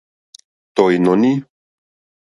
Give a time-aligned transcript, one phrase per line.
[0.75, 1.31] Tɔ̀ ìnɔ̀ní.